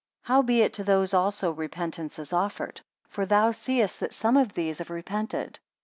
58 0.23 0.27
Howbeit, 0.33 0.73
to 0.73 0.83
those 0.83 1.13
also 1.13 1.51
repentance 1.51 2.17
is 2.17 2.33
offered; 2.33 2.81
for 3.07 3.23
thou 3.23 3.51
seest 3.51 3.99
that 3.99 4.13
some 4.13 4.35
of 4.35 4.55
these 4.55 4.79
have 4.79 4.89
repented. 4.89 5.59